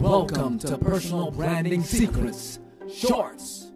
Welcome 0.00 0.58
to 0.60 0.78
Personal 0.78 1.30
Branding 1.30 1.82
Secrets 1.82 2.58
Shorts. 2.90 3.70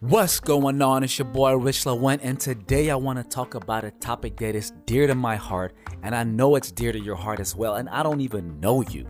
What's 0.00 0.40
going 0.40 0.80
on? 0.80 1.04
It's 1.04 1.18
your 1.18 1.26
boy 1.26 1.56
Rich 1.56 1.84
Lawent, 1.84 2.22
and 2.22 2.40
today 2.40 2.88
I 2.88 2.94
want 2.96 3.18
to 3.18 3.22
talk 3.22 3.54
about 3.54 3.84
a 3.84 3.90
topic 3.90 4.38
that 4.38 4.54
is 4.54 4.72
dear 4.86 5.06
to 5.06 5.14
my 5.14 5.36
heart, 5.36 5.74
and 6.02 6.14
I 6.14 6.24
know 6.24 6.56
it's 6.56 6.72
dear 6.72 6.90
to 6.90 6.98
your 6.98 7.16
heart 7.16 7.40
as 7.40 7.54
well. 7.54 7.74
And 7.74 7.86
I 7.90 8.02
don't 8.02 8.22
even 8.22 8.58
know 8.60 8.80
you. 8.80 9.06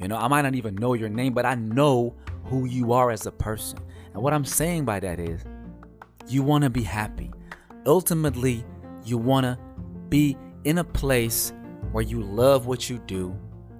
You 0.00 0.08
know, 0.08 0.16
I 0.16 0.28
might 0.28 0.42
not 0.42 0.54
even 0.54 0.74
know 0.74 0.94
your 0.94 1.10
name, 1.10 1.34
but 1.34 1.44
I 1.44 1.56
know 1.56 2.16
who 2.44 2.64
you 2.64 2.94
are 2.94 3.10
as 3.10 3.26
a 3.26 3.32
person. 3.32 3.80
And 4.14 4.22
what 4.22 4.32
I'm 4.32 4.46
saying 4.46 4.86
by 4.86 4.98
that 5.00 5.20
is, 5.20 5.44
you 6.26 6.42
want 6.42 6.64
to 6.64 6.70
be 6.70 6.84
happy. 6.84 7.30
Ultimately, 7.84 8.64
you 9.08 9.18
want 9.18 9.44
to 9.44 9.58
be 10.08 10.36
in 10.64 10.78
a 10.78 10.84
place 10.84 11.52
where 11.92 12.04
you 12.04 12.22
love 12.22 12.66
what 12.66 12.88
you 12.90 12.98
do. 12.98 13.36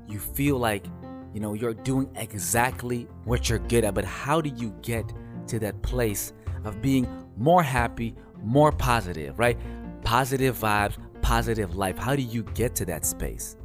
You 0.08 0.18
feel 0.18 0.58
like, 0.58 0.86
you 1.34 1.40
know, 1.40 1.54
you're 1.54 1.74
doing 1.74 2.08
exactly 2.16 3.06
what 3.24 3.48
you're 3.48 3.58
good 3.58 3.84
at. 3.84 3.94
But 3.94 4.04
how 4.04 4.40
do 4.40 4.50
you 4.56 4.74
get 4.82 5.12
to 5.48 5.58
that 5.58 5.82
place 5.82 6.32
of 6.64 6.80
being 6.80 7.06
more 7.36 7.62
happy, 7.62 8.14
more 8.42 8.72
positive, 8.72 9.38
right? 9.38 9.58
Positive 10.02 10.56
vibes, 10.56 10.96
positive 11.20 11.76
life. 11.76 11.98
How 11.98 12.16
do 12.16 12.22
you 12.22 12.42
get 12.54 12.74
to 12.76 12.84
that 12.86 13.04
space? 13.04 13.56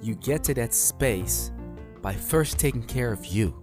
You 0.00 0.14
get 0.16 0.44
to 0.44 0.54
that 0.54 0.72
space 0.72 1.52
by 2.00 2.14
first 2.14 2.58
taking 2.58 2.82
care 2.82 3.12
of 3.12 3.24
you. 3.26 3.62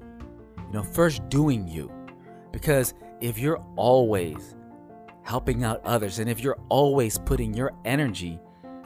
You 0.58 0.74
know, 0.74 0.84
first 0.84 1.28
doing 1.30 1.68
you. 1.68 1.92
Because 2.52 2.94
if 3.22 3.38
you're 3.38 3.64
always 3.76 4.56
helping 5.30 5.64
out 5.64 5.80
others 5.86 6.18
and 6.18 6.28
if 6.28 6.40
you're 6.40 6.58
always 6.70 7.20
putting 7.20 7.54
your 7.54 7.72
energy 7.86 8.40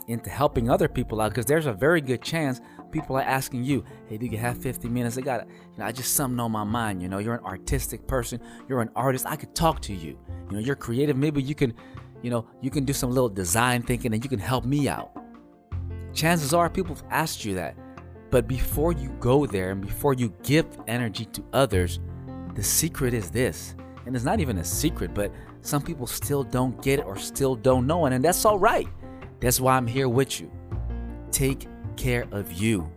into 0.07 0.29
helping 0.29 0.69
other 0.69 0.89
people 0.89 1.21
out, 1.21 1.29
because 1.29 1.45
there's 1.45 1.65
a 1.65 1.73
very 1.73 2.01
good 2.01 2.21
chance 2.21 2.59
people 2.91 3.15
are 3.15 3.21
asking 3.21 3.63
you, 3.63 3.83
hey, 4.07 4.17
do 4.17 4.25
you 4.25 4.37
have 4.37 4.57
50 4.57 4.89
minutes? 4.89 5.17
I 5.17 5.21
got, 5.21 5.47
you 5.47 5.77
know, 5.77 5.85
I 5.85 5.93
just 5.93 6.15
something 6.15 6.39
on 6.41 6.51
my 6.51 6.65
mind. 6.65 7.01
You 7.01 7.07
know, 7.07 7.19
you're 7.19 7.35
an 7.35 7.45
artistic 7.45 8.05
person, 8.07 8.41
you're 8.67 8.81
an 8.81 8.89
artist. 8.95 9.25
I 9.25 9.37
could 9.37 9.55
talk 9.55 9.81
to 9.83 9.93
you. 9.93 10.19
You 10.49 10.51
know, 10.51 10.59
you're 10.59 10.75
creative. 10.75 11.15
Maybe 11.15 11.41
you 11.41 11.55
can, 11.55 11.73
you 12.21 12.29
know, 12.29 12.45
you 12.61 12.69
can 12.69 12.83
do 12.83 12.93
some 12.93 13.09
little 13.09 13.29
design 13.29 13.81
thinking 13.81 14.13
and 14.13 14.23
you 14.23 14.29
can 14.29 14.39
help 14.39 14.65
me 14.65 14.89
out. 14.89 15.11
Chances 16.13 16.53
are 16.53 16.69
people 16.69 16.95
have 16.95 17.05
asked 17.09 17.45
you 17.45 17.55
that. 17.55 17.75
But 18.29 18.47
before 18.47 18.91
you 18.91 19.09
go 19.19 19.45
there 19.45 19.71
and 19.71 19.81
before 19.81 20.13
you 20.13 20.33
give 20.43 20.67
energy 20.87 21.25
to 21.25 21.43
others, 21.53 21.99
the 22.55 22.63
secret 22.63 23.13
is 23.13 23.31
this. 23.31 23.75
And 24.05 24.15
it's 24.15 24.25
not 24.25 24.39
even 24.39 24.57
a 24.57 24.63
secret, 24.63 25.13
but 25.13 25.31
some 25.61 25.81
people 25.81 26.07
still 26.07 26.43
don't 26.43 26.81
get 26.81 26.99
it 26.99 27.05
or 27.05 27.17
still 27.17 27.55
don't 27.55 27.87
know 27.87 28.05
it. 28.05 28.13
And 28.13 28.23
that's 28.23 28.43
all 28.45 28.59
right. 28.59 28.87
That's 29.39 29.59
why 29.59 29.77
I'm 29.77 29.87
here 29.87 30.09
with 30.09 30.39
you. 30.39 30.51
Take 31.31 31.67
care 31.95 32.25
of 32.31 32.51
you. 32.53 32.91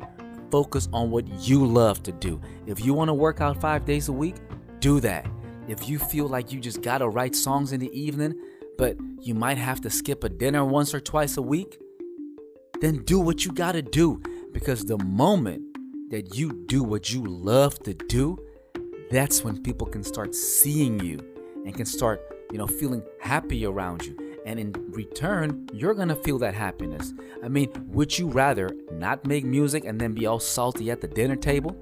Focus 0.51 0.89
on 0.93 1.11
what 1.11 1.27
you 1.41 1.65
love 1.65 2.03
to 2.05 2.13
do. 2.13 2.41
If 2.67 2.85
you 2.85 2.95
want 2.95 3.09
to 3.09 3.15
work 3.15 3.41
out 3.41 3.61
five 3.61 3.85
days 3.85 4.09
a 4.09 4.13
week, 4.13 4.37
do 4.81 5.01
that. 5.01 5.27
If 5.69 5.89
you 5.89 5.99
feel 5.99 6.29
like 6.29 6.53
you 6.53 6.61
just 6.61 6.83
got 6.83 6.99
to 6.99 7.09
write 7.09 7.35
songs 7.35 7.73
in 7.73 7.81
the 7.81 7.91
evening, 7.99 8.35
but 8.79 8.97
you 9.21 9.35
might 9.35 9.59
have 9.59 9.81
to 9.83 9.91
skip 9.91 10.23
a 10.23 10.29
dinner 10.29 10.65
once 10.65 10.95
or 10.95 11.01
twice 11.01 11.37
a 11.37 11.43
week, 11.43 11.79
then 12.81 13.03
do 13.05 13.19
what 13.19 13.45
you 13.45 13.53
got 13.53 13.73
to 13.73 13.83
do. 13.83 14.23
Because 14.53 14.85
the 14.85 14.99
moment 14.99 15.63
that 16.11 16.37
you 16.37 16.53
do 16.67 16.83
what 16.83 17.13
you 17.13 17.25
love 17.25 17.79
to 17.81 17.95
do, 17.95 18.39
that's 19.11 19.45
when 19.45 19.63
people 19.63 19.87
can 19.87 20.03
start 20.03 20.35
seeing 20.35 21.01
you 21.01 21.19
and 21.65 21.75
can 21.75 21.87
start, 21.87 22.21
you 22.51 22.59
know, 22.59 22.67
feeling 22.67 23.03
happy 23.21 23.65
around 23.65 24.05
you. 24.05 24.17
And 24.45 24.61
in 24.61 24.73
return, 24.91 25.69
you're 25.73 25.95
gonna 25.95 26.17
feel 26.17 26.39
that 26.39 26.55
happiness. 26.55 27.13
I 27.43 27.49
mean, 27.49 27.71
would 27.89 28.17
you 28.17 28.29
rather 28.29 28.71
not 28.93 29.27
make 29.27 29.45
music 29.45 29.85
and 29.85 30.01
then 30.01 30.15
be 30.15 30.27
all 30.27 30.39
salty 30.39 30.91
at 30.91 31.01
the 31.01 31.09
dinner 31.09 31.37
table? 31.37 31.77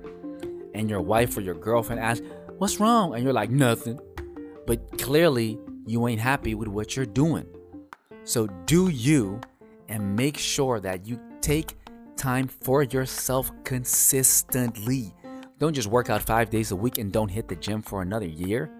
And 0.74 0.88
your 0.88 1.00
wife 1.00 1.36
or 1.36 1.40
your 1.40 1.54
girlfriend 1.54 2.00
asks, 2.00 2.26
What's 2.58 2.80
wrong? 2.80 3.14
And 3.14 3.22
you're 3.22 3.32
like, 3.32 3.50
Nothing. 3.50 4.00
But 4.66 4.98
clearly, 4.98 5.58
you 5.86 6.08
ain't 6.08 6.20
happy 6.20 6.54
with 6.54 6.68
what 6.68 6.96
you're 6.96 7.04
doing. 7.04 7.46
So 8.24 8.46
do 8.64 8.88
you 8.88 9.40
and 9.88 10.16
make 10.16 10.38
sure 10.38 10.80
that 10.80 11.06
you 11.06 11.20
take 11.40 11.76
time 12.16 12.48
for 12.48 12.82
yourself 12.82 13.50
consistently. 13.64 15.14
Don't 15.58 15.72
just 15.72 15.88
work 15.88 16.10
out 16.10 16.20
five 16.20 16.50
days 16.50 16.72
a 16.72 16.76
week 16.76 16.98
and 16.98 17.12
don't 17.12 17.28
hit 17.28 17.46
the 17.46 17.54
gym 17.54 17.80
for 17.80 18.02
another 18.02 18.26
year. 18.26 18.70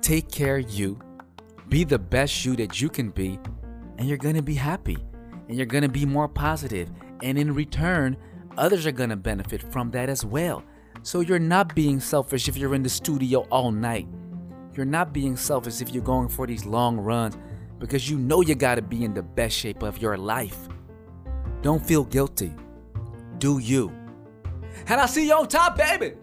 Take 0.00 0.30
care 0.30 0.58
you. 0.58 1.00
Be 1.68 1.82
the 1.82 1.98
best 1.98 2.44
you 2.44 2.54
that 2.56 2.80
you 2.80 2.88
can 2.88 3.10
be, 3.10 3.40
and 3.98 4.08
you're 4.08 4.16
gonna 4.16 4.42
be 4.42 4.54
happy. 4.54 4.98
And 5.48 5.56
you're 5.56 5.66
gonna 5.66 5.88
be 5.88 6.06
more 6.06 6.28
positive. 6.28 6.90
And 7.22 7.36
in 7.36 7.52
return, 7.52 8.16
others 8.56 8.86
are 8.86 8.92
gonna 8.92 9.16
benefit 9.16 9.62
from 9.72 9.90
that 9.92 10.08
as 10.08 10.24
well. 10.24 10.62
So 11.02 11.20
you're 11.20 11.40
not 11.40 11.74
being 11.74 11.98
selfish 11.98 12.48
if 12.48 12.56
you're 12.56 12.74
in 12.74 12.84
the 12.84 12.88
studio 12.88 13.40
all 13.50 13.72
night. 13.72 14.06
You're 14.74 14.86
not 14.86 15.12
being 15.12 15.36
selfish 15.36 15.80
if 15.80 15.90
you're 15.90 16.04
going 16.04 16.28
for 16.28 16.46
these 16.46 16.64
long 16.64 16.98
runs 16.98 17.36
because 17.80 18.08
you 18.08 18.16
know 18.16 18.42
you 18.42 18.54
gotta 18.54 18.82
be 18.82 19.04
in 19.04 19.12
the 19.12 19.22
best 19.22 19.56
shape 19.56 19.82
of 19.82 20.00
your 20.00 20.16
life. 20.16 20.68
Don't 21.62 21.84
feel 21.84 22.04
guilty. 22.04 22.52
Do 23.38 23.58
you. 23.58 24.05
And 24.86 25.00
I'll 25.00 25.08
see 25.08 25.26
you 25.26 25.34
on 25.34 25.48
top, 25.48 25.76
baby. 25.76 26.14